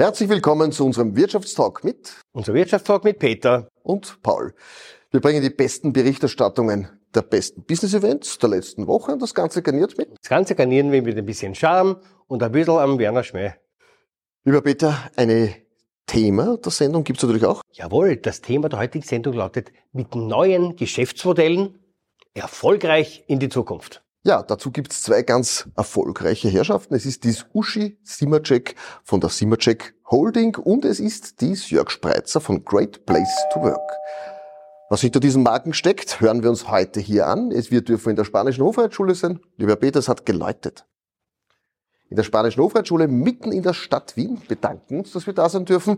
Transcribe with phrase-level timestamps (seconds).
[0.00, 4.54] Herzlich willkommen zu unserem Wirtschaftstalk mit unser Wirtschaftstalk mit Peter und Paul.
[5.10, 9.98] Wir bringen die besten Berichterstattungen der besten Business-Events der letzten Woche und das Ganze garniert
[9.98, 10.08] mit.
[10.22, 13.52] Das Ganze garnieren wir mit ein bisschen Charme und ein bisschen am Werner Schmäh.
[14.44, 15.54] Lieber Peter, eine
[16.06, 17.60] Thema der Sendung gibt's natürlich auch.
[17.70, 21.78] Jawohl, das Thema der heutigen Sendung lautet mit neuen Geschäftsmodellen
[22.32, 24.02] erfolgreich in die Zukunft.
[24.22, 26.94] Ja, dazu gibt's zwei ganz erfolgreiche Herrschaften.
[26.94, 32.42] Es ist dies Uschi Simacek von der Simacek Holding und es ist dies Jörg Spreitzer
[32.42, 33.90] von Great Place to Work.
[34.90, 37.50] Was hinter diesen Marken steckt, hören wir uns heute hier an.
[37.50, 39.40] Es wird dürfen in der Spanischen Hofreitschule sein.
[39.56, 40.84] Lieber Peter, es hat geläutet.
[42.10, 45.64] In der Spanischen Hofreitschule mitten in der Stadt Wien bedanken uns, dass wir da sein
[45.64, 45.96] dürfen.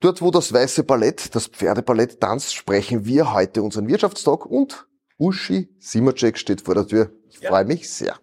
[0.00, 5.68] Dort, wo das weiße Ballett, das Pferdeballett tanzt, sprechen wir heute unseren Wirtschaftstalk und Uschi
[5.78, 7.12] Simacek steht vor der Tür.
[7.32, 7.50] Ich ja.
[7.50, 8.16] freue mich sehr.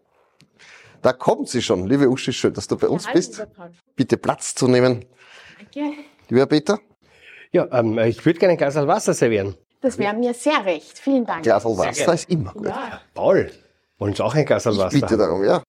[1.02, 1.88] Da kommt sie schon.
[1.88, 3.46] Liebe Uschi, schön, dass du bei uns ja, bist.
[3.96, 5.06] Bitte Platz zu nehmen.
[5.58, 5.94] Danke.
[6.28, 6.80] Lieber Peter.
[7.52, 9.56] Ja, ähm, ich würde gerne ein Glas Wasser servieren.
[9.82, 11.00] Das wäre mir sehr recht.
[11.00, 11.44] Vielen Dank.
[11.44, 12.68] Glas Wasser ist immer gut.
[12.68, 13.02] Ja.
[13.14, 13.52] Paul,
[13.98, 14.94] wollen Sie auch ein Glas Wasser?
[14.94, 15.64] Ich bitte darum, ja.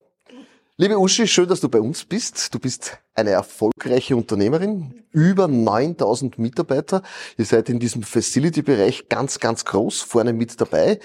[0.76, 2.54] Liebe Uschi, schön, dass du bei uns bist.
[2.54, 7.02] Du bist eine erfolgreiche Unternehmerin, über 9000 Mitarbeiter.
[7.36, 10.98] Ihr seid in diesem Facility-Bereich ganz, ganz groß, vorne mit dabei.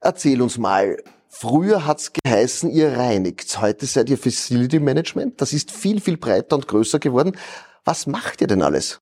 [0.00, 0.98] Erzähl uns mal,
[1.34, 3.60] früher hat's geheißen, ihr reinigt.
[3.60, 5.40] Heute seid ihr Facility Management.
[5.40, 7.36] Das ist viel, viel breiter und größer geworden.
[7.84, 9.00] Was macht ihr denn alles?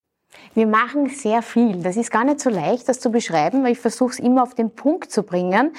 [0.55, 1.83] Wir machen sehr viel.
[1.83, 4.55] Das ist gar nicht so leicht, das zu beschreiben, weil ich versuche es immer auf
[4.55, 5.73] den Punkt zu bringen.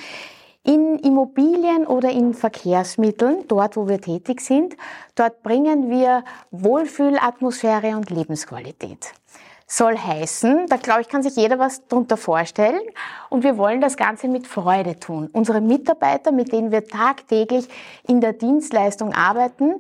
[0.64, 4.78] In Immobilien oder in Verkehrsmitteln, dort wo wir tätig sind,
[5.16, 9.12] dort bringen wir Wohlfühlatmosphäre und Lebensqualität
[9.76, 12.82] soll heißen, da glaube ich, kann sich jeder was darunter vorstellen.
[13.30, 15.30] Und wir wollen das Ganze mit Freude tun.
[15.34, 17.68] Unsere Mitarbeiter, mit denen wir tagtäglich
[18.08, 19.76] in der Dienstleistung arbeiten,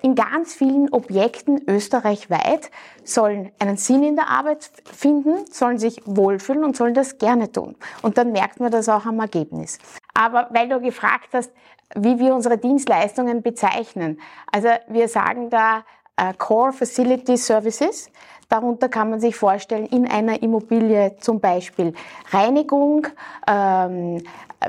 [0.00, 2.70] in ganz vielen Objekten österreichweit,
[3.04, 7.76] sollen einen Sinn in der Arbeit finden, sollen sich wohlfühlen und sollen das gerne tun.
[8.00, 9.78] Und dann merkt man das auch am Ergebnis.
[10.14, 11.52] Aber weil du gefragt hast,
[11.94, 14.18] wie wir unsere Dienstleistungen bezeichnen.
[14.50, 15.84] Also wir sagen da
[16.16, 18.08] äh, Core Facility Services.
[18.54, 21.92] Darunter kann man sich vorstellen, in einer Immobilie zum Beispiel
[22.30, 23.08] Reinigung,
[23.48, 24.22] ähm,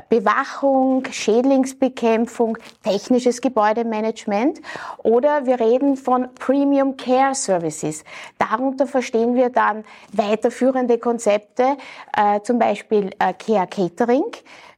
[0.08, 4.60] Bewachung, Schädlingsbekämpfung, technisches Gebäudemanagement
[5.04, 8.02] oder wir reden von Premium Care Services.
[8.38, 11.76] Darunter verstehen wir dann weiterführende Konzepte,
[12.16, 14.32] äh, zum Beispiel äh, Care Catering.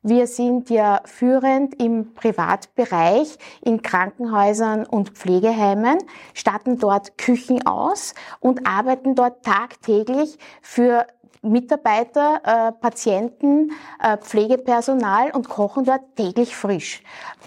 [0.09, 5.99] Wir sind ja führend im Privatbereich in Krankenhäusern und Pflegeheimen,
[6.33, 11.07] statten dort Küchen aus und arbeiten dort tagtäglich für
[11.43, 13.73] Mitarbeiter, äh, Patienten,
[14.03, 17.03] äh, Pflegepersonal und kochen dort täglich frisch.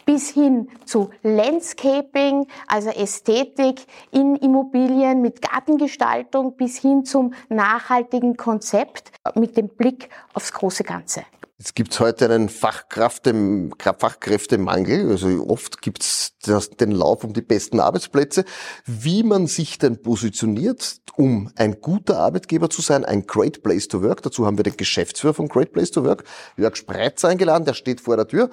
[0.05, 9.11] Bis hin zu Landscaping, also Ästhetik in Immobilien mit Gartengestaltung, bis hin zum nachhaltigen Konzept
[9.35, 11.23] mit dem Blick aufs große Ganze.
[11.61, 15.11] Jetzt gibt es heute einen Fachkräftemangel.
[15.11, 16.35] Also oft gibt es
[16.79, 18.45] den Lauf um die besten Arbeitsplätze.
[18.87, 24.01] Wie man sich denn positioniert, um ein guter Arbeitgeber zu sein, ein Great Place to
[24.01, 24.23] Work.
[24.23, 26.23] Dazu haben wir den Geschäftsführer von Great Place to Work,
[26.57, 27.65] Jörg Spreitzer, eingeladen.
[27.65, 28.49] Der steht vor der Tür.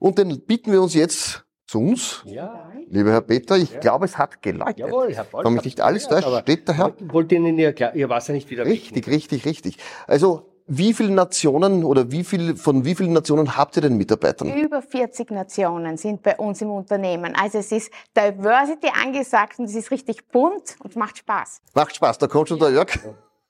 [0.00, 2.22] Und den bitten wir uns jetzt zu uns.
[2.24, 2.72] Ja.
[2.88, 3.78] Lieber Herr Peter, ich ja.
[3.78, 4.78] glaube, es hat geläutet.
[4.78, 5.44] Jawohl, Herr Paul.
[5.44, 6.92] Kann mich nicht alles da steht der Herr.
[7.12, 9.76] Wollte Ihnen Ihr, Ihr Wasser nicht wieder Richtig, richtig, richtig.
[10.08, 14.54] Also wie viele Nationen oder wie viel, von wie vielen Nationen habt ihr denn Mitarbeitern?
[14.54, 17.34] Über 40 Nationen sind bei uns im Unternehmen.
[17.34, 21.62] Also es ist Diversity angesagt und es ist richtig bunt und macht Spaß.
[21.74, 22.88] Macht Spaß, da kommt schon der Jörg.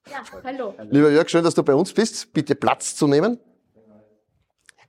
[0.08, 0.74] Ja, hallo.
[0.90, 2.32] Lieber Jörg, schön, dass du bei uns bist.
[2.32, 3.40] Bitte Platz zu nehmen.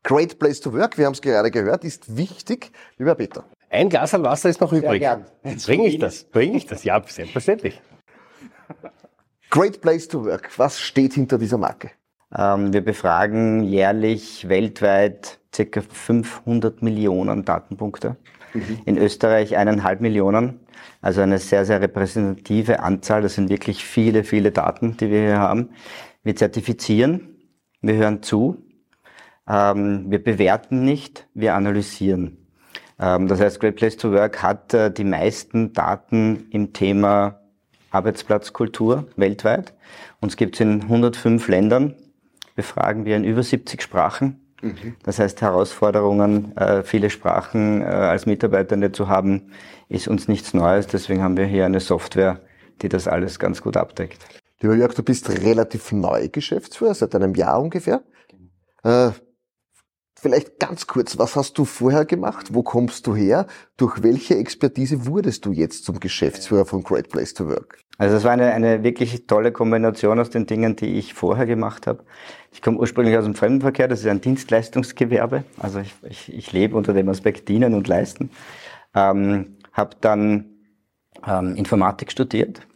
[0.04, 2.72] Great Place to Work, wir haben es gerade gehört, ist wichtig.
[2.98, 3.44] Lieber Peter.
[3.70, 5.04] Ein Glas Wasser ist noch übrig.
[5.66, 6.24] Bringe ich das?
[6.26, 6.84] Bringe ich das?
[6.84, 7.82] Ja, selbstverständlich.
[9.50, 11.90] Great Place to Work, was steht hinter dieser Marke?
[12.36, 15.82] Ähm, wir befragen jährlich weltweit ca.
[15.82, 18.18] 500 Millionen Datenpunkte.
[18.54, 18.80] Mhm.
[18.86, 20.60] In Österreich eineinhalb Millionen.
[21.02, 23.22] Also eine sehr, sehr repräsentative Anzahl.
[23.22, 25.70] Das sind wirklich viele, viele Daten, die wir hier haben.
[26.24, 27.36] Wir zertifizieren,
[27.82, 28.58] wir hören zu,
[29.48, 32.38] ähm, wir bewerten nicht, wir analysieren.
[33.00, 37.40] Ähm, das heißt, Great Place to Work hat äh, die meisten Daten im Thema
[37.92, 39.74] Arbeitsplatzkultur weltweit.
[40.20, 41.96] Uns gibt es in 105 Ländern
[42.60, 44.42] befragen wir in über 70 Sprachen.
[44.62, 44.98] Mhm.
[45.04, 49.54] Das heißt, Herausforderungen, äh, viele Sprachen äh, als Mitarbeitende zu haben,
[49.88, 50.88] ist uns nichts Neues.
[50.88, 52.42] Deswegen haben wir hier eine Software,
[52.82, 54.26] die das alles ganz gut abdeckt.
[54.60, 58.04] Lieber Jörg, du bist relativ neu Geschäftsführer, seit einem Jahr ungefähr.
[58.84, 59.12] Äh,
[60.22, 62.54] Vielleicht ganz kurz, was hast du vorher gemacht?
[62.54, 63.48] Wo kommst du her?
[63.78, 67.80] Durch welche Expertise wurdest du jetzt zum Geschäftsführer von Great Place to Work?
[67.98, 71.88] Also es war eine, eine wirklich tolle Kombination aus den Dingen, die ich vorher gemacht
[71.88, 72.04] habe.
[72.52, 75.46] Ich komme ursprünglich aus dem Fremdenverkehr, das ist ein Dienstleistungsgewerbe.
[75.58, 78.30] Also ich, ich, ich lebe unter dem Aspekt dienen und leisten.
[78.94, 80.50] Ähm, habe dann
[81.26, 82.68] ähm, Informatik studiert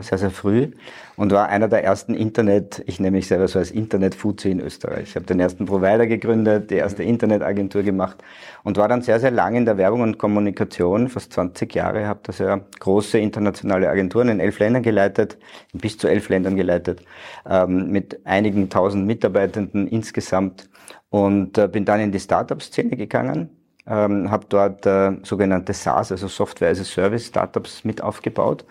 [0.00, 0.72] sehr, sehr früh
[1.16, 5.10] und war einer der ersten Internet, ich nenne mich selber so als Internet-Fuzzi in Österreich.
[5.10, 8.18] Ich habe den ersten Provider gegründet, die erste Internetagentur gemacht
[8.62, 12.20] und war dann sehr, sehr lange in der Werbung und Kommunikation, fast 20 Jahre, habe
[12.22, 15.38] da sehr große internationale Agenturen in elf Ländern geleitet,
[15.72, 17.02] in bis zu elf Ländern geleitet,
[17.48, 20.68] ähm, mit einigen tausend Mitarbeitenden insgesamt
[21.08, 23.48] und äh, bin dann in die Startup-Szene gegangen,
[23.86, 28.66] ähm, habe dort äh, sogenannte SaaS, also Software as a Service Startups mit aufgebaut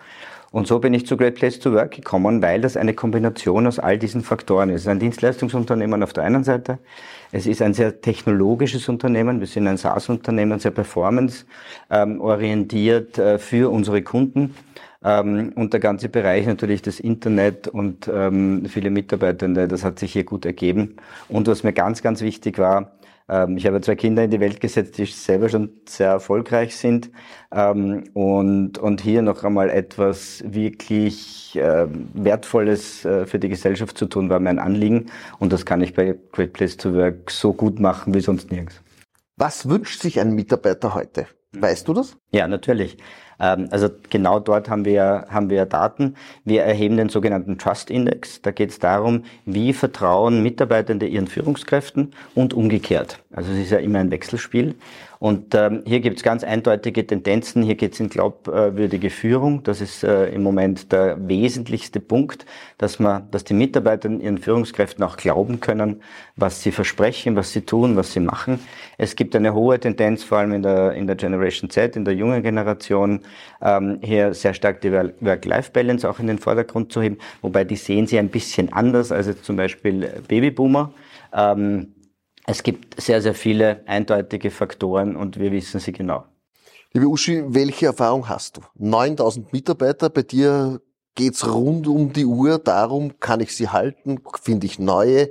[0.52, 3.78] und so bin ich zu Great Place to Work gekommen, weil das eine Kombination aus
[3.78, 4.76] all diesen Faktoren ist.
[4.76, 6.80] Es ist ein Dienstleistungsunternehmen auf der einen Seite.
[7.30, 9.38] Es ist ein sehr technologisches Unternehmen.
[9.38, 14.56] Wir sind ein SaaS-Unternehmen, sehr performance-orientiert äh, für unsere Kunden.
[15.04, 20.12] Ähm, und der ganze Bereich natürlich das Internet und ähm, viele Mitarbeitende, das hat sich
[20.12, 20.96] hier gut ergeben.
[21.28, 22.90] Und was mir ganz, ganz wichtig war,
[23.56, 27.10] ich habe zwei Kinder in die Welt gesetzt, die selber schon sehr erfolgreich sind.
[27.52, 34.06] Ähm, und, und hier noch einmal etwas wirklich äh, Wertvolles äh, für die Gesellschaft zu
[34.06, 35.06] tun, war mein Anliegen.
[35.38, 38.80] Und das kann ich bei Great Place to Work so gut machen wie sonst nirgends.
[39.36, 41.26] Was wünscht sich ein Mitarbeiter heute?
[41.52, 42.16] Weißt du das?
[42.30, 42.98] Ja, natürlich.
[43.40, 46.14] Ähm, also genau dort haben wir, haben wir Daten.
[46.44, 48.42] Wir erheben den sogenannten Trust Index.
[48.42, 53.20] Da geht es darum, wie vertrauen Mitarbeitende ihren Führungskräften und umgekehrt.
[53.32, 54.74] Also es ist ja immer ein Wechselspiel.
[55.20, 57.62] Und ähm, hier gibt es ganz eindeutige Tendenzen.
[57.62, 59.62] Hier geht es in glaubwürdige Führung.
[59.62, 62.46] Das ist äh, im Moment der wesentlichste Punkt,
[62.78, 66.02] dass man, dass die Mitarbeiter ihren Führungskräften auch glauben können,
[66.36, 68.60] was sie versprechen, was sie tun, was sie machen.
[68.96, 72.14] Es gibt eine hohe Tendenz, vor allem in der in der Generation Z, in der
[72.14, 73.20] jungen Generation,
[73.60, 77.18] ähm, hier sehr stark die Work-Life-Balance auch in den Vordergrund zu heben.
[77.42, 80.94] Wobei die sehen sie ein bisschen anders als jetzt zum Beispiel Babyboomer.
[81.34, 81.88] Ähm,
[82.50, 86.24] es gibt sehr, sehr viele eindeutige Faktoren und wir wissen sie genau.
[86.92, 88.62] Liebe Uschi, welche Erfahrung hast du?
[88.74, 90.80] 9000 Mitarbeiter, bei dir
[91.14, 95.30] geht's rund um die Uhr darum, kann ich sie halten, finde ich neue.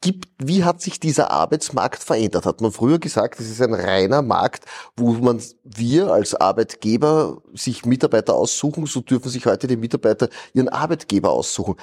[0.00, 2.46] Gibt, wie hat sich dieser Arbeitsmarkt verändert?
[2.46, 4.64] Hat man früher gesagt, es ist ein reiner Markt,
[4.96, 10.70] wo man, wir als Arbeitgeber sich Mitarbeiter aussuchen, so dürfen sich heute die Mitarbeiter ihren
[10.70, 11.74] Arbeitgeber aussuchen.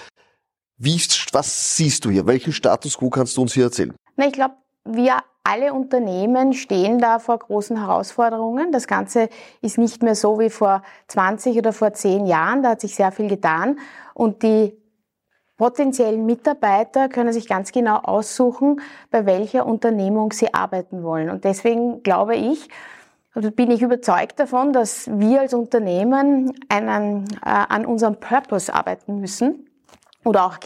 [0.80, 1.00] Wie,
[1.32, 2.26] was siehst du hier?
[2.26, 3.94] Welchen Status quo kannst du uns hier erzählen?
[4.18, 8.72] Na, ich glaube, wir alle Unternehmen stehen da vor großen Herausforderungen.
[8.72, 9.30] Das Ganze
[9.62, 12.64] ist nicht mehr so wie vor 20 oder vor 10 Jahren.
[12.64, 13.80] Da hat sich sehr viel getan.
[14.14, 14.76] Und die
[15.56, 21.30] potenziellen Mitarbeiter können sich ganz genau aussuchen, bei welcher Unternehmung sie arbeiten wollen.
[21.30, 22.68] Und deswegen glaube ich,
[23.34, 29.67] bin ich überzeugt davon, dass wir als Unternehmen einen, äh, an unserem Purpose arbeiten müssen
[30.28, 30.58] oder auch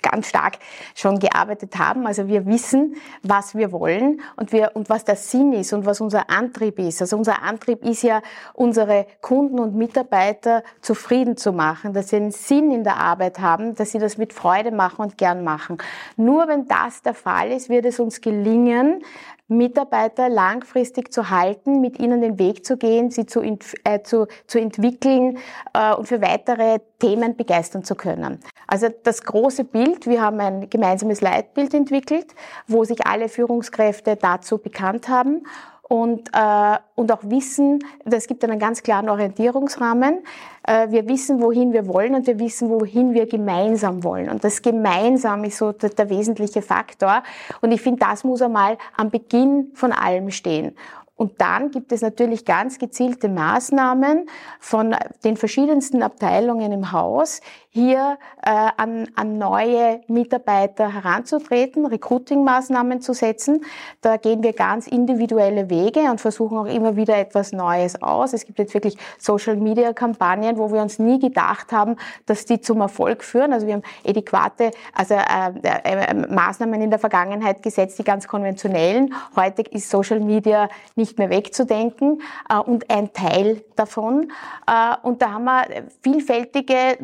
[0.00, 0.58] ganz stark
[0.94, 2.06] schon gearbeitet haben.
[2.06, 6.00] Also wir wissen, was wir wollen und wir, und was der Sinn ist und was
[6.00, 7.02] unser Antrieb ist.
[7.02, 8.22] Also unser Antrieb ist ja,
[8.54, 13.74] unsere Kunden und Mitarbeiter zufrieden zu machen, dass sie einen Sinn in der Arbeit haben,
[13.74, 15.78] dass sie das mit Freude machen und gern machen.
[16.16, 19.02] Nur wenn das der Fall ist, wird es uns gelingen,
[19.48, 24.60] Mitarbeiter langfristig zu halten, mit ihnen den Weg zu gehen, sie zu, äh, zu, zu
[24.60, 25.38] entwickeln
[25.72, 28.40] äh, und für weitere Themen begeistern zu können.
[28.66, 32.34] Also das große Bild, wir haben ein gemeinsames Leitbild entwickelt,
[32.66, 35.44] wo sich alle Führungskräfte dazu bekannt haben
[35.82, 40.18] und, äh, und auch wissen, es gibt einen ganz klaren Orientierungsrahmen.
[40.62, 44.28] Äh, wir wissen, wohin wir wollen und wir wissen, wohin wir gemeinsam wollen.
[44.28, 47.22] Und das gemeinsam ist so der, der wesentliche Faktor.
[47.62, 50.76] Und ich finde, das muss einmal am Beginn von allem stehen.
[51.18, 54.28] Und dann gibt es natürlich ganz gezielte Maßnahmen
[54.60, 57.40] von den verschiedensten Abteilungen im Haus,
[57.78, 63.64] hier äh, an, an neue Mitarbeiter heranzutreten, Recruiting-Maßnahmen zu setzen.
[64.00, 68.32] Da gehen wir ganz individuelle Wege und versuchen auch immer wieder etwas Neues aus.
[68.32, 73.22] Es gibt jetzt wirklich Social-Media-Kampagnen, wo wir uns nie gedacht haben, dass die zum Erfolg
[73.22, 73.52] führen.
[73.52, 79.14] Also wir haben adäquate also, äh, äh, Maßnahmen in der Vergangenheit gesetzt, die ganz konventionellen.
[79.36, 84.32] Heute ist Social Media nicht mehr wegzudenken äh, und ein Teil davon.
[84.66, 85.64] Äh, und da haben wir
[86.02, 86.98] vielfältige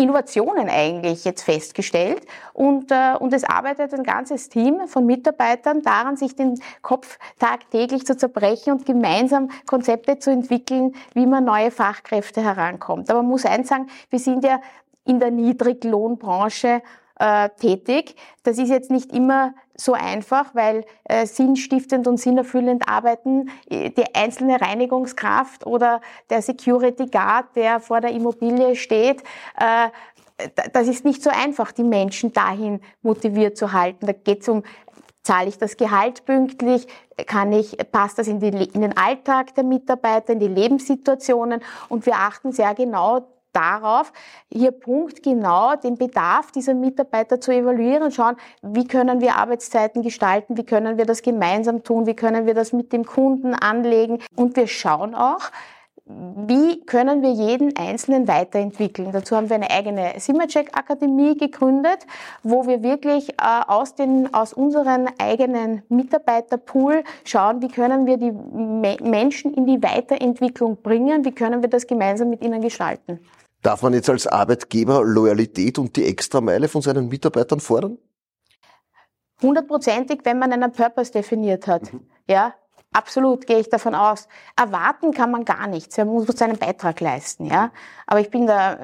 [0.00, 2.22] Innovationen eigentlich jetzt festgestellt.
[2.54, 8.06] Und, äh, und es arbeitet ein ganzes Team von Mitarbeitern daran, sich den Kopf tagtäglich
[8.06, 13.10] zu zerbrechen und gemeinsam Konzepte zu entwickeln, wie man neue Fachkräfte herankommt.
[13.10, 14.60] Aber man muss eins sagen, wir sind ja
[15.04, 16.82] in der Niedriglohnbranche
[17.20, 18.16] äh, tätig.
[18.42, 24.14] Das ist jetzt nicht immer so einfach, weil äh, sinnstiftend und sinnerfüllend arbeiten äh, die
[24.14, 26.00] einzelne Reinigungskraft oder
[26.30, 29.22] der Security Guard, der vor der Immobilie steht,
[29.58, 29.88] äh,
[30.72, 34.06] das ist nicht so einfach, die Menschen dahin motiviert zu halten.
[34.06, 34.62] Da geht es um
[35.22, 36.86] Zahle ich das Gehalt pünktlich?
[37.26, 41.60] Kann ich, passt das in, die, in den Alltag der Mitarbeiter, in die Lebenssituationen?
[41.90, 44.12] Und wir achten sehr genau darauf,
[44.52, 50.56] hier punktgenau den Bedarf dieser Mitarbeiter zu evaluieren und schauen, wie können wir Arbeitszeiten gestalten,
[50.56, 54.18] wie können wir das gemeinsam tun, wie können wir das mit dem Kunden anlegen.
[54.36, 55.50] Und wir schauen auch,
[56.46, 59.12] wie können wir jeden Einzelnen weiterentwickeln?
[59.12, 62.06] Dazu haben wir eine eigene Simmercheck Akademie gegründet,
[62.42, 63.34] wo wir wirklich äh,
[63.66, 69.82] aus, den, aus unseren eigenen Mitarbeiterpool schauen, wie können wir die Me Menschen in die
[69.82, 73.20] Weiterentwicklung bringen, wie können wir das gemeinsam mit ihnen gestalten.
[73.62, 77.98] Darf man jetzt als Arbeitgeber Loyalität und die Extrameile von seinen Mitarbeitern fordern?
[79.42, 81.92] Hundertprozentig, wenn man einen Purpose definiert hat.
[81.92, 82.08] Mhm.
[82.28, 82.54] Ja,
[82.92, 84.26] Absolut, gehe ich davon aus.
[84.56, 85.96] Erwarten kann man gar nichts.
[85.96, 87.70] Man muss seinen Beitrag leisten, ja.
[88.04, 88.78] Aber ich bin da,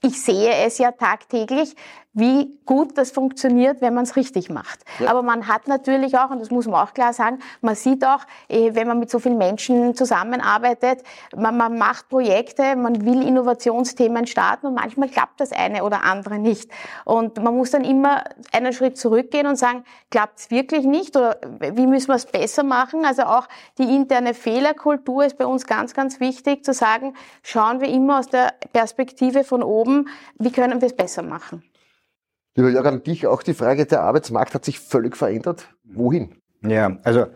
[0.00, 1.76] ich sehe es ja tagtäglich,
[2.14, 4.80] wie gut das funktioniert, wenn man es richtig macht.
[4.98, 5.10] Ja.
[5.10, 8.20] Aber man hat natürlich auch, und das muss man auch klar sagen, man sieht auch,
[8.48, 11.02] eh, wenn man mit so vielen Menschen zusammenarbeitet,
[11.34, 16.38] man, man macht Projekte, man will Innovationsthemen starten und manchmal klappt das eine oder andere
[16.38, 16.70] nicht.
[17.04, 21.38] Und man muss dann immer einen Schritt zurückgehen und sagen, klappt es wirklich nicht oder
[21.60, 23.06] wie müssen wir es besser machen?
[23.06, 23.41] Also auch
[23.78, 28.28] die interne Fehlerkultur ist bei uns ganz, ganz wichtig zu sagen, schauen wir immer aus
[28.28, 30.08] der Perspektive von oben,
[30.38, 31.62] wie können wir es besser machen?
[32.54, 35.68] Lieber Jörg, an dich auch die Frage, der Arbeitsmarkt hat sich völlig verändert.
[35.84, 36.36] Wohin?
[36.62, 37.26] Ja, also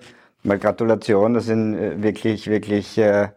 [0.42, 3.28] mal Gratulation, das sind äh, wirklich, wirklich äh,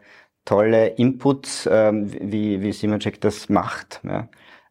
[0.45, 4.01] tolle Inputs, ähm, wie, wie Simoncheck das macht.
[4.03, 4.27] Ja.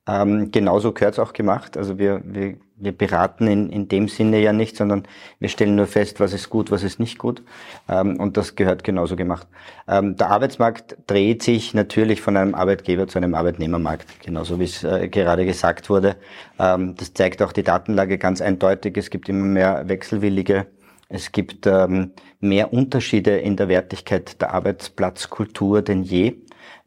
[0.07, 1.76] Ähm, genauso gehört es auch gemacht.
[1.76, 5.05] Also wir, wir, wir beraten in, in dem Sinne ja nicht, sondern
[5.39, 7.43] wir stellen nur fest, was ist gut, was ist nicht gut.
[7.89, 9.47] Ähm, und das gehört genauso gemacht.
[9.87, 14.85] Ähm, der Arbeitsmarkt dreht sich natürlich von einem Arbeitgeber zu einem Arbeitnehmermarkt, genauso wie es
[14.85, 16.17] äh, gerade gesagt wurde.
[16.59, 18.97] Ähm, das zeigt auch die Datenlage ganz eindeutig.
[18.97, 20.67] Es gibt immer mehr Wechselwillige.
[21.09, 26.37] Es gibt ähm, mehr Unterschiede in der Wertigkeit der Arbeitsplatzkultur denn je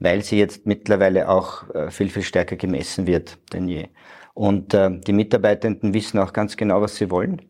[0.02, 3.88] weil sie jetzt mittlerweile auch äh, viel, viel stärker gemessen wird denn je.
[4.34, 7.42] Und äh, die Mitarbeitenden wissen auch ganz genau, was sie wollen.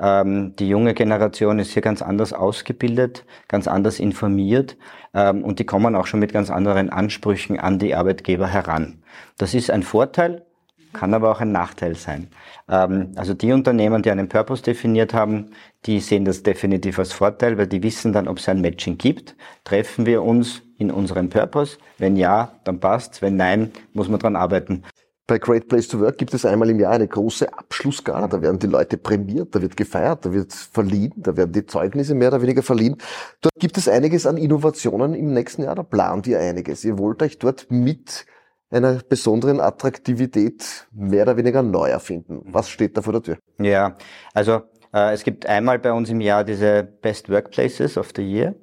[0.00, 4.78] Ähm, die junge Generation ist hier ganz anders ausgebildet, ganz anders informiert
[5.12, 9.02] ähm, und die kommen auch schon mit ganz anderen Ansprüchen an die Arbeitgeber heran.
[9.36, 10.46] Das ist ein Vorteil,
[10.94, 12.28] kann aber auch ein Nachteil sein.
[12.68, 15.50] Ähm, also die Unternehmen, die einen Purpose definiert haben,
[15.84, 19.36] die sehen das definitiv als Vorteil, weil die wissen dann, ob es ein Matching gibt.
[19.64, 21.76] Treffen wir uns in unserem Purpose?
[21.98, 23.20] Wenn ja, dann passt's.
[23.20, 24.82] Wenn nein, muss man dran arbeiten.
[25.30, 28.26] Bei Great Place to Work gibt es einmal im Jahr eine große Abschlussgala.
[28.26, 32.16] Da werden die Leute prämiert, da wird gefeiert, da wird verliehen, da werden die Zeugnisse
[32.16, 32.96] mehr oder weniger verliehen.
[33.40, 35.76] Dort gibt es einiges an Innovationen im nächsten Jahr.
[35.76, 36.84] Da plant ihr einiges.
[36.84, 38.26] Ihr wollt euch dort mit
[38.70, 42.40] einer besonderen Attraktivität mehr oder weniger neu erfinden.
[42.46, 43.38] Was steht da vor der Tür?
[43.60, 43.96] Ja,
[44.34, 48.56] also äh, es gibt einmal bei uns im Jahr diese Best Workplaces of the Year.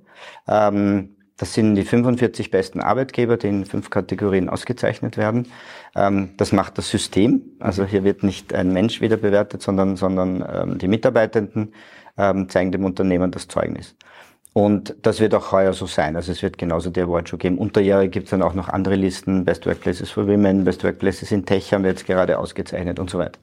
[0.50, 5.48] Ähm, das sind die 45 besten Arbeitgeber, die in fünf Kategorien ausgezeichnet werden.
[5.96, 7.41] Ähm, das macht das System.
[7.60, 11.74] Also hier wird nicht ein Mensch wieder bewertet, sondern, sondern ähm, die Mitarbeitenden
[12.17, 13.96] ähm, zeigen dem Unternehmen das Zeugnis.
[14.58, 16.16] Und das wird auch heuer so sein.
[16.16, 17.60] Also es wird genauso die Award Show geben.
[17.60, 19.46] Unterjährig gibt es dann auch noch andere Listen.
[19.46, 23.20] Best Workplaces for Women, Best Workplaces in Tech haben wir jetzt gerade ausgezeichnet und so
[23.20, 23.40] weiter.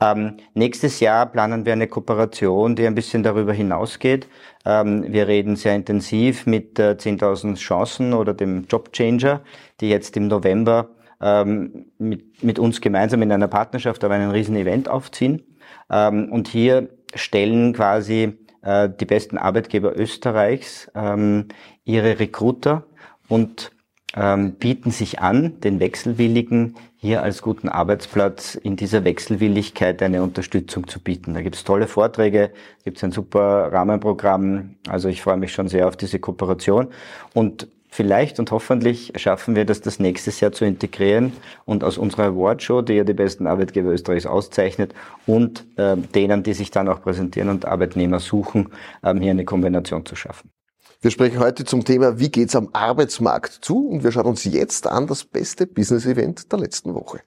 [0.00, 4.28] Ähm, nächstes Jahr planen wir eine Kooperation, die ein bisschen darüber hinausgeht.
[4.64, 9.40] Ähm, wir reden sehr intensiv mit äh, 10.000 Chancen oder dem Job Changer,
[9.80, 14.54] die jetzt im November ähm, mit, mit uns gemeinsam in einer Partnerschaft aber einen riesen
[14.54, 15.42] Event aufziehen.
[15.90, 21.46] Ähm, und hier stellen quasi äh, die besten Arbeitgeber Österreichs ähm,
[21.84, 22.84] ihre Recruiter
[23.28, 23.70] und
[24.16, 30.88] ähm, bieten sich an, den Wechselwilligen hier als guten Arbeitsplatz in dieser Wechselwilligkeit eine Unterstützung
[30.88, 31.34] zu bieten.
[31.34, 32.50] Da gibt es tolle Vorträge,
[32.82, 34.76] gibt es ein super Rahmenprogramm.
[34.88, 36.88] Also ich freue mich schon sehr auf diese Kooperation.
[37.34, 41.32] Und vielleicht und hoffentlich schaffen wir das, das nächstes Jahr zu integrieren
[41.64, 44.94] und aus unserer Awardshow, die ja die besten Arbeitgeber Österreichs auszeichnet,
[45.26, 48.68] und äh, denen, die sich dann auch präsentieren und Arbeitnehmer suchen,
[49.02, 50.50] ähm, hier eine Kombination zu schaffen.
[51.00, 53.88] Wir sprechen heute zum Thema, wie geht's am Arbeitsmarkt zu?
[53.88, 57.20] Und wir schauen uns jetzt an das beste Business-Event der letzten Woche.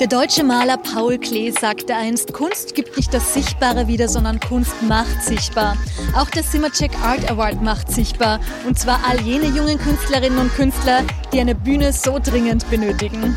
[0.00, 4.82] Der deutsche Maler Paul Klee sagte einst, Kunst gibt nicht das Sichtbare wieder, sondern Kunst
[4.88, 5.76] macht sichtbar.
[6.16, 8.40] Auch der Simmercheck Art Award macht sichtbar.
[8.66, 11.02] Und zwar all jene jungen Künstlerinnen und Künstler,
[11.34, 13.36] die eine Bühne so dringend benötigen.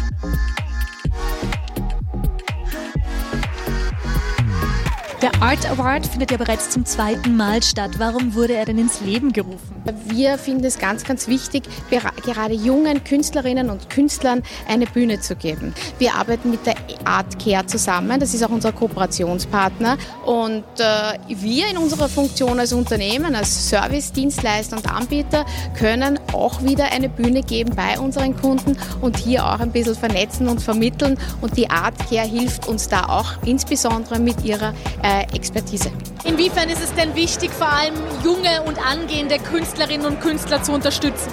[5.23, 7.91] Der Art Award findet ja bereits zum zweiten Mal statt.
[7.97, 9.81] Warum wurde er denn ins Leben gerufen?
[10.07, 15.73] Wir finden es ganz, ganz wichtig, gerade jungen Künstlerinnen und Künstlern eine Bühne zu geben.
[15.97, 16.75] Wir arbeiten mit der
[17.05, 19.97] Art Care zusammen, das ist auch unser Kooperationspartner.
[20.25, 25.45] Und äh, wir in unserer Funktion als Unternehmen, als Service-Dienstleister und Anbieter
[25.79, 30.49] können auch wieder eine Bühne geben bei unseren Kunden und hier auch ein bisschen vernetzen
[30.49, 31.17] und vermitteln.
[31.39, 35.91] Und die Art Care hilft uns da auch insbesondere mit ihrer äh, Expertise.
[36.25, 41.31] Inwiefern ist es denn wichtig, vor allem junge und angehende Künstlerinnen und Künstler zu unterstützen?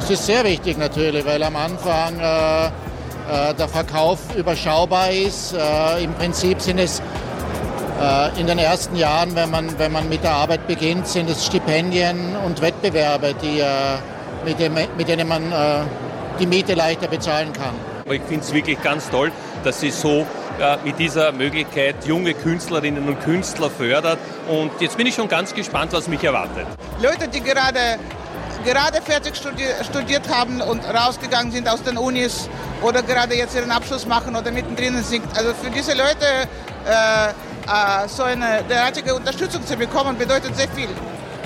[0.00, 5.54] Es ist sehr wichtig natürlich, weil am Anfang äh, äh, der Verkauf überschaubar ist.
[5.54, 7.00] Äh, Im Prinzip sind es
[8.00, 11.46] äh, in den ersten Jahren, wenn man, wenn man mit der Arbeit beginnt, sind es
[11.46, 13.66] Stipendien und Wettbewerbe, die, äh,
[14.44, 15.84] mit, dem, mit denen man äh,
[16.38, 17.74] die Miete leichter bezahlen kann.
[18.12, 20.26] Ich finde es wirklich ganz toll, dass sie so
[20.84, 24.18] mit dieser Möglichkeit junge Künstlerinnen und Künstler fördert.
[24.48, 26.66] Und jetzt bin ich schon ganz gespannt, was mich erwartet.
[27.02, 27.98] Leute, die gerade,
[28.64, 32.48] gerade fertig studiert haben und rausgegangen sind aus den Unis
[32.82, 35.24] oder gerade jetzt ihren Abschluss machen oder mittendrin sind.
[35.36, 36.26] Also für diese Leute
[36.86, 37.28] äh,
[37.66, 40.88] äh, so eine derartige Unterstützung zu bekommen, bedeutet sehr viel.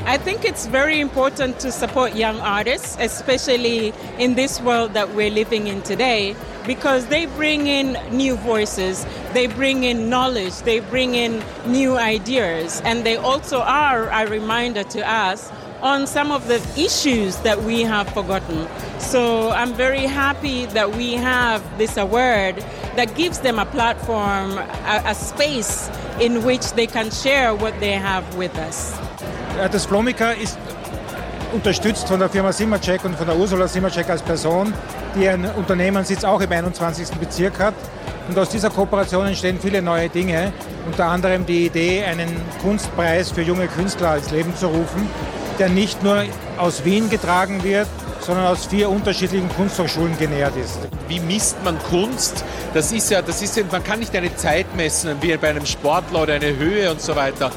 [0.08, 5.28] I think it's very important to support young artists, especially in this world that we're
[5.28, 6.34] living in today,
[6.66, 12.80] because they bring in new voices, they bring in knowledge, they bring in new ideas,
[12.86, 17.82] and they also are a reminder to us on some of the issues that we
[17.82, 18.66] have forgotten.
[18.98, 22.56] So I'm very happy that we have this award
[22.96, 27.92] that gives them a platform, a, a space in which they can share what they
[27.92, 29.07] have with us.
[29.58, 30.56] Das Flomica ist
[31.52, 34.72] unterstützt von der Firma Simmercheck und von der Ursula Simmercheck als Person,
[35.16, 37.08] die einen Unternehmenssitz auch im 21.
[37.18, 37.74] Bezirk hat.
[38.28, 40.52] Und aus dieser Kooperation entstehen viele neue Dinge,
[40.86, 45.10] unter anderem die Idee, einen Kunstpreis für junge Künstler ins Leben zu rufen,
[45.58, 46.22] der nicht nur
[46.56, 47.88] aus Wien getragen wird,
[48.20, 50.78] sondern aus vier unterschiedlichen Kunsthochschulen genährt ist.
[51.08, 52.44] Wie misst man Kunst?
[52.74, 56.22] Das ist ja, das ist man kann nicht eine Zeit messen, wie bei einem Sportler
[56.22, 57.50] oder eine Höhe und so weiter.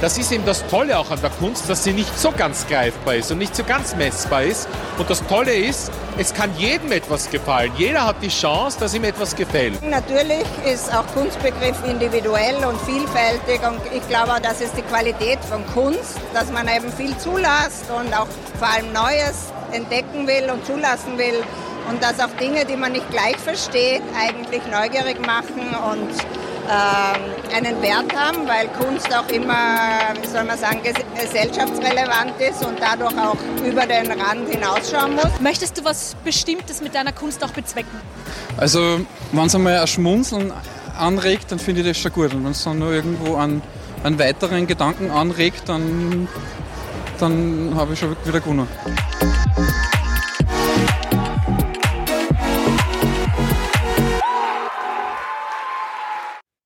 [0.00, 3.16] Das ist eben das Tolle auch an der Kunst, dass sie nicht so ganz greifbar
[3.16, 4.68] ist und nicht so ganz messbar ist.
[4.96, 7.72] Und das Tolle ist, es kann jedem etwas gefallen.
[7.76, 9.82] Jeder hat die Chance, dass ihm etwas gefällt.
[9.82, 15.40] Natürlich ist auch Kunstbegriff individuell und vielfältig und ich glaube auch, das ist die Qualität
[15.40, 20.64] von Kunst, dass man eben viel zulässt und auch vor allem Neues entdecken will und
[20.64, 21.42] zulassen will
[21.90, 27.80] und dass auch Dinge, die man nicht gleich versteht, eigentlich neugierig machen und äh, einen
[27.82, 29.88] Wert haben, weil Kunst auch immer,
[30.20, 35.40] wie soll man sagen, gesellschaftsrelevant ist und dadurch auch über den Rand hinausschauen muss.
[35.40, 37.98] Möchtest du was Bestimmtes mit deiner Kunst auch bezwecken?
[38.56, 39.00] Also,
[39.32, 40.52] wenn es einmal ein Schmunzeln
[40.98, 42.34] anregt, dann finde ich das schon gut.
[42.34, 43.62] Und wenn es dann nur irgendwo einen,
[44.04, 46.28] einen weiteren Gedanken anregt, dann,
[47.18, 48.68] dann habe ich schon wieder gewonnen.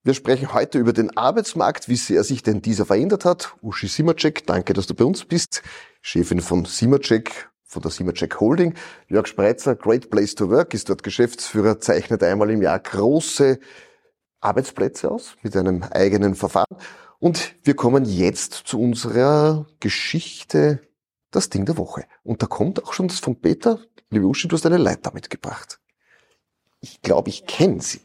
[0.04, 3.54] Wir sprechen heute über den Arbeitsmarkt, wie sehr sich denn dieser verändert hat.
[3.62, 5.62] Uschi Simacek, danke, dass du bei uns bist.
[6.00, 8.74] Chefin von Simacek, von der Simacek Holding.
[9.06, 13.60] Jörg Spreitzer, Great Place to Work, ist dort Geschäftsführer, zeichnet einmal im Jahr große
[14.40, 16.76] Arbeitsplätze aus mit einem eigenen Verfahren.
[17.20, 20.80] Und wir kommen jetzt zu unserer Geschichte,
[21.30, 22.06] das Ding der Woche.
[22.24, 23.78] Und da kommt auch schon das von Peter.
[24.10, 25.78] Liebe Uschi, du hast eine Leiter mitgebracht.
[26.80, 28.00] Ich glaube, ich kenne sie.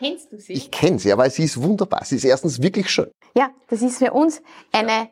[0.00, 0.54] Kennst du sie?
[0.54, 2.04] Ich kenne sie, aber sie ist wunderbar.
[2.04, 3.10] Sie ist erstens wirklich schön.
[3.36, 4.40] Ja, das ist für uns
[4.72, 5.10] eine,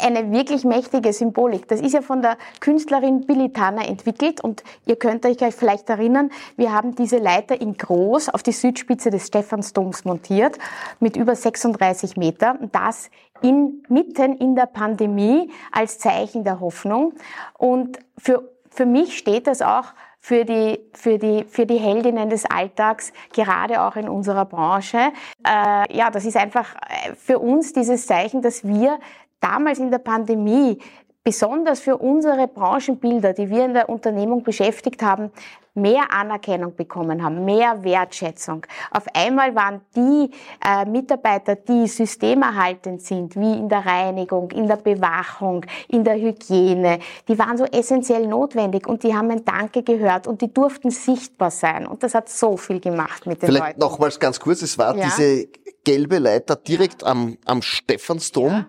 [0.00, 1.66] eine wirklich mächtige Symbolik.
[1.66, 6.30] Das ist ja von der Künstlerin Billy Tanner entwickelt und ihr könnt euch vielleicht erinnern,
[6.56, 10.58] wir haben diese Leiter in groß auf die Südspitze des Stephansdoms montiert
[11.00, 12.56] mit über 36 Meter.
[12.70, 13.10] Das
[13.42, 17.14] in, mitten in der Pandemie als Zeichen der Hoffnung.
[17.58, 19.86] Und für, für mich steht das auch
[20.24, 25.12] für die, für die, für die Heldinnen des Alltags, gerade auch in unserer Branche.
[25.46, 28.98] Äh, ja, das ist einfach äh, für uns dieses Zeichen, dass wir
[29.40, 30.78] damals in der Pandemie
[31.24, 35.32] besonders für unsere Branchenbilder, die wir in der Unternehmung beschäftigt haben,
[35.72, 38.64] mehr Anerkennung bekommen haben, mehr Wertschätzung.
[38.90, 40.30] Auf einmal waren die
[40.64, 47.00] äh, Mitarbeiter, die systemerhaltend sind, wie in der Reinigung, in der Bewachung, in der Hygiene,
[47.26, 51.50] die waren so essentiell notwendig und die haben ein Danke gehört und die durften sichtbar
[51.50, 51.86] sein.
[51.86, 53.80] Und das hat so viel gemacht mit den Vielleicht Leuten.
[53.80, 55.06] nochmals ganz kurz, es war Ja.
[55.06, 55.48] diese
[55.84, 58.66] gelbe Leiter direkt am, am Stephansdom.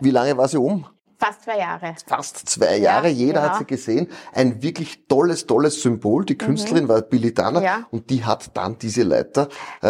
[0.00, 0.86] Wie lange war sie um?
[1.20, 1.94] Fast zwei Jahre.
[2.06, 3.08] Fast zwei Jahre.
[3.08, 3.50] Jeder ja.
[3.50, 4.08] hat sie gesehen.
[4.32, 6.24] Ein wirklich tolles, tolles Symbol.
[6.24, 7.64] Die Künstlerin war Billy Danner Mhm.
[7.66, 7.86] Ja.
[7.90, 9.48] und die hat dann diese Leiter
[9.82, 9.86] äh,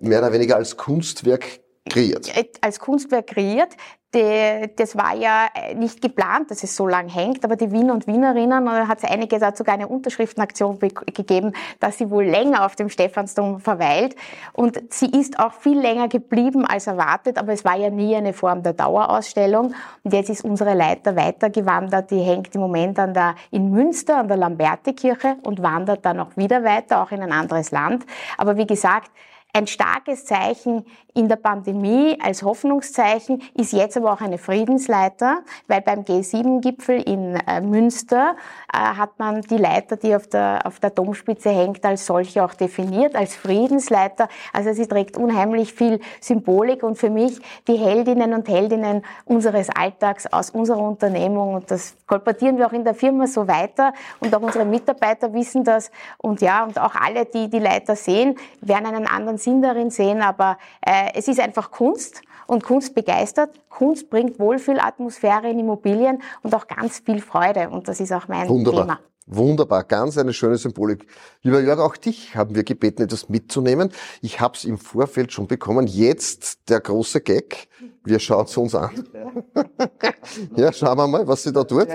[0.00, 2.30] mehr oder weniger als Kunstwerk kreiert.
[2.60, 3.74] als Kunstwerk kreiert.
[4.16, 7.92] Die, das war ja äh, nicht geplant, dass es so lang hängt, aber die Wiener
[7.92, 12.10] und Wienerinnen, da hat es einige, da hat sogar eine Unterschriftenaktion be- gegeben, dass sie
[12.10, 14.16] wohl länger auf dem Stephansdom verweilt.
[14.54, 18.32] Und sie ist auch viel länger geblieben als erwartet, aber es war ja nie eine
[18.32, 19.74] Form der Dauerausstellung.
[20.02, 24.28] Und jetzt ist unsere Leiter weitergewandert, die hängt im Moment an der, in Münster an
[24.28, 28.06] der Lamberti-Kirche und wandert dann auch wieder weiter, auch in ein anderes Land.
[28.38, 29.10] Aber wie gesagt,
[29.56, 30.84] ein starkes Zeichen
[31.16, 37.36] in der Pandemie als Hoffnungszeichen ist jetzt aber auch eine Friedensleiter, weil beim G7-Gipfel in
[37.36, 38.36] äh, Münster
[38.70, 42.52] äh, hat man die Leiter, die auf der, auf der Domspitze hängt, als solche auch
[42.52, 44.28] definiert, als Friedensleiter.
[44.52, 50.26] Also sie trägt unheimlich viel Symbolik und für mich die Heldinnen und Heldinnen unseres Alltags
[50.26, 51.54] aus unserer Unternehmung.
[51.54, 53.94] Und das kolportieren wir auch in der Firma so weiter.
[54.20, 55.90] Und auch unsere Mitarbeiter wissen das.
[56.18, 60.22] Und ja, und auch alle, die die Leiter sehen, werden einen anderen Sinn darin sehen,
[60.22, 63.50] aber äh, es ist einfach Kunst und Kunst begeistert.
[63.68, 68.48] Kunst bringt Wohlfühlatmosphäre in Immobilien und auch ganz viel Freude und das ist auch mein
[68.48, 68.82] Wunderbar.
[68.82, 68.98] Thema.
[69.28, 71.06] Wunderbar, ganz eine schöne Symbolik.
[71.42, 73.92] Lieber Jörg, auch dich haben wir gebeten, etwas mitzunehmen.
[74.20, 75.86] Ich habe es im Vorfeld schon bekommen.
[75.86, 77.68] Jetzt der große Gag.
[78.04, 78.90] Wir schauen es uns an.
[80.56, 81.88] ja, schauen wir mal, was sie da tut.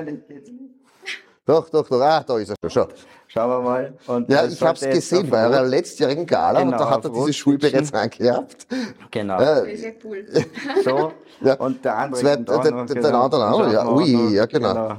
[1.46, 2.02] Doch, doch, doch.
[2.02, 2.88] Ah, da ist er schon.
[2.90, 2.96] Schau.
[3.34, 3.94] Schauen wir mal.
[4.08, 7.15] Und Ja, ich habe es gesehen bei einer letztjährigen Gala und Genau, da hat auf
[7.15, 8.67] er diese Schuhe bereits angehabt.
[9.10, 9.39] Genau.
[9.39, 9.78] Äh,
[10.84, 11.13] So.
[11.44, 11.56] Ja.
[11.56, 13.10] Und der andere Zwei, der, noch, der, genau.
[13.10, 13.89] der andere auch, ja.
[13.89, 14.98] Ui, ja, genau.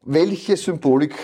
[0.00, 1.14] Welche Symbolik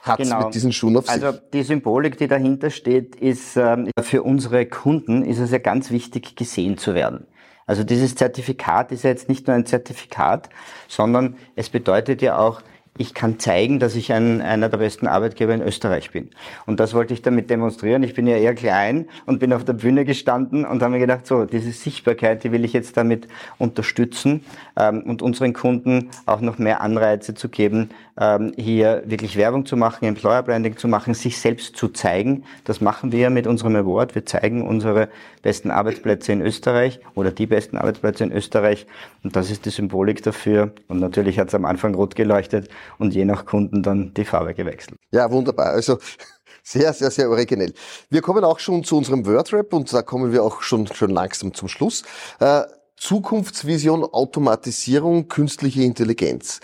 [0.00, 0.44] hat es Genau.
[0.46, 1.22] mit diesen Schuhen auf sich?
[1.22, 5.90] Also die Symbolik, die dahinter steht, ist ähm, für unsere Kunden ist es ja ganz
[5.90, 7.26] wichtig, gesehen zu werden.
[7.66, 10.48] Also dieses Zertifikat ist ja jetzt nicht nur ein Zertifikat,
[10.88, 12.62] sondern es bedeutet ja auch,
[12.96, 16.30] ich kann zeigen, dass ich ein, einer der besten Arbeitgeber in Österreich bin.
[16.64, 18.04] Und das wollte ich damit demonstrieren.
[18.04, 21.26] Ich bin ja eher klein und bin auf der Bühne gestanden und habe mir gedacht,
[21.26, 23.26] so, diese Sichtbarkeit, die will ich jetzt damit
[23.58, 24.44] unterstützen
[24.76, 29.76] ähm, und unseren Kunden auch noch mehr Anreize zu geben, ähm, hier wirklich Werbung zu
[29.76, 32.44] machen, Employer Branding zu machen, sich selbst zu zeigen.
[32.62, 34.14] Das machen wir mit unserem Award.
[34.14, 35.08] Wir zeigen unsere
[35.42, 38.86] besten Arbeitsplätze in Österreich oder die besten Arbeitsplätze in Österreich.
[39.24, 40.72] Und das ist die Symbolik dafür.
[40.86, 44.54] Und natürlich hat es am Anfang rot geleuchtet und je nach Kunden dann die Farbe
[44.54, 44.98] gewechselt.
[45.10, 45.66] Ja, wunderbar.
[45.66, 45.98] Also
[46.62, 47.72] sehr, sehr, sehr originell.
[48.10, 51.54] Wir kommen auch schon zu unserem Wordrap und da kommen wir auch schon, schon langsam
[51.54, 52.02] zum Schluss.
[52.40, 52.62] Äh,
[52.96, 56.60] Zukunftsvision, Automatisierung, künstliche Intelligenz.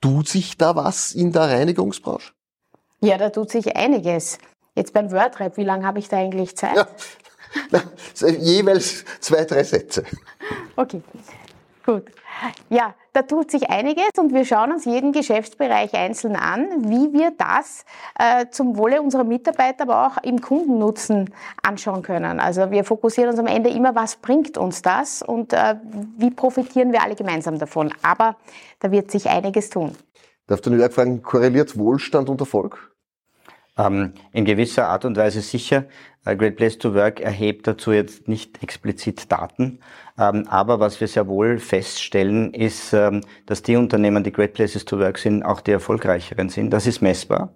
[0.00, 2.32] Tut sich da was in der Reinigungsbranche?
[3.00, 4.38] Ja, da tut sich einiges.
[4.74, 6.76] Jetzt beim Wordrap, wie lange habe ich da eigentlich Zeit?
[6.76, 7.80] Ja.
[8.38, 10.04] Jeweils zwei, drei Sätze.
[10.76, 11.02] Okay,
[11.88, 12.04] gut.
[12.68, 17.32] Ja, da tut sich einiges und wir schauen uns jeden Geschäftsbereich einzeln an, wie wir
[17.36, 17.86] das
[18.18, 22.40] äh, zum Wohle unserer Mitarbeiter, aber auch im Kundennutzen anschauen können.
[22.40, 25.76] Also wir fokussieren uns am Ende immer, was bringt uns das und äh,
[26.18, 27.92] wie profitieren wir alle gemeinsam davon.
[28.02, 28.36] Aber
[28.80, 29.92] da wird sich einiges tun.
[30.46, 32.92] Darf der Jörg fragen, korreliert Wohlstand und Erfolg?
[33.78, 35.84] Ähm, in gewisser Art und Weise sicher.
[36.24, 39.78] Äh, Great Place to Work erhebt dazu jetzt nicht explizit Daten.
[40.18, 44.84] Ähm, aber was wir sehr wohl feststellen, ist, ähm, dass die Unternehmen, die Great Places
[44.84, 46.70] to Work sind, auch die erfolgreicheren sind.
[46.70, 47.50] Das ist messbar.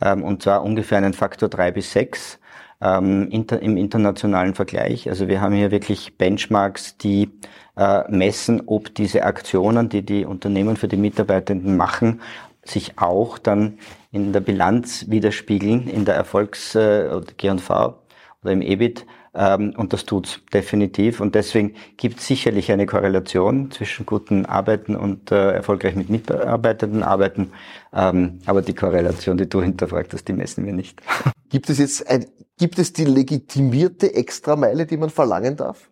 [0.00, 2.38] Und zwar ungefähr einen Faktor drei bis sechs
[2.80, 5.08] im internationalen Vergleich.
[5.08, 7.30] Also wir haben hier wirklich Benchmarks, die
[7.76, 12.20] äh, messen, ob diese Aktionen, die die Unternehmen für die Mitarbeitenden machen,
[12.62, 13.78] sich auch dann
[14.14, 17.98] in der Bilanz widerspiegeln, in der Erfolgs- äh, oder G&V
[18.42, 19.04] oder im EBIT.
[19.34, 21.20] Ähm, und das tut's definitiv.
[21.20, 27.02] Und deswegen gibt es sicherlich eine Korrelation zwischen guten Arbeiten und äh, erfolgreich mit Mitarbeitenden
[27.02, 27.50] arbeiten.
[27.92, 31.02] Ähm, aber die Korrelation, die du hinterfragt hast, die messen wir nicht.
[31.50, 32.26] Gibt es jetzt ein,
[32.58, 35.90] gibt es die legitimierte Extrameile, die man verlangen darf?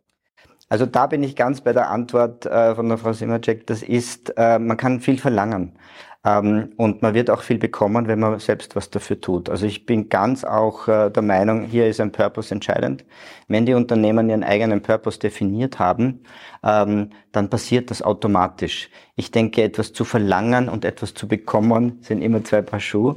[0.69, 3.67] Also da bin ich ganz bei der Antwort äh, von der Frau Simacek.
[3.67, 5.77] Das ist, äh, man kann viel verlangen.
[6.25, 9.49] Ähm, und man wird auch viel bekommen, wenn man selbst was dafür tut.
[9.51, 13.05] Also ich bin ganz auch äh, der Meinung, hier ist ein Purpose entscheidend.
[13.49, 16.21] Wenn die Unternehmen ihren eigenen Purpose definiert haben,
[16.63, 18.89] ähm, dann passiert das automatisch.
[19.17, 23.17] Ich denke, etwas zu verlangen und etwas zu bekommen sind immer zwei Paar Schuhe.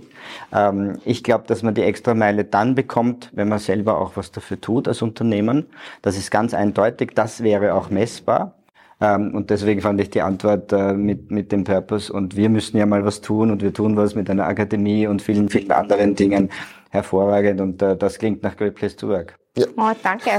[0.52, 4.60] Ähm, ich glaube, dass man die Extrameile dann bekommt, wenn man selber auch was dafür
[4.60, 5.68] tut als Unternehmen.
[6.02, 7.12] Das ist ganz eindeutig.
[7.14, 8.56] Das wäre auch messbar.
[9.02, 12.78] Ähm, und deswegen fand ich die Antwort äh, mit, mit dem Purpose und wir müssen
[12.78, 16.16] ja mal was tun und wir tun was mit einer Akademie und vielen, vielen anderen
[16.16, 16.50] Dingen
[16.92, 19.36] hervorragend und äh, das klingt nach Great Place to Work.
[19.58, 19.66] Ja.
[19.76, 20.30] Oh, danke.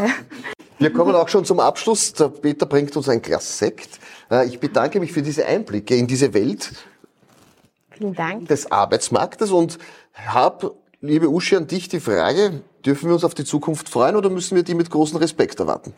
[0.78, 2.12] Wir kommen auch schon zum Abschluss.
[2.14, 3.98] Der Peter bringt uns ein Glas Sekt.
[4.30, 6.72] Äh, ich bedanke mich für diese Einblicke in diese Welt
[7.90, 8.48] Vielen Dank.
[8.48, 9.78] des Arbeitsmarktes und
[10.14, 14.30] habe, liebe Uschi, an dich die Frage, dürfen wir uns auf die Zukunft freuen oder
[14.30, 15.92] müssen wir die mit großem Respekt erwarten?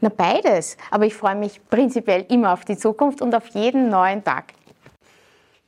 [0.00, 0.76] Na, beides.
[0.90, 4.52] Aber ich freue mich prinzipiell immer auf die Zukunft und auf jeden neuen Tag.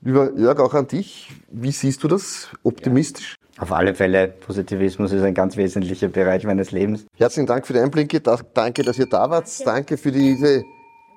[0.01, 1.33] Lieber Jörg, auch an dich.
[1.51, 2.49] Wie siehst du das?
[2.63, 3.35] Optimistisch?
[3.59, 7.07] Auf alle Fälle, Positivismus ist ein ganz wesentlicher Bereich meines Lebens.
[7.17, 8.21] Herzlichen Dank für die Einblicke.
[8.21, 9.49] Da- Danke, dass ihr da wart.
[9.67, 10.63] Danke für diese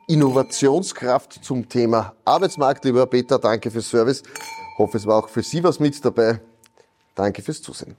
[0.08, 2.84] Innovationskraft zum Thema Arbeitsmarkt.
[2.86, 4.24] Lieber Peter, danke fürs Service.
[4.80, 6.40] Hoffe, es war auch für Sie was mit dabei.
[7.14, 7.96] Danke fürs Zusehen.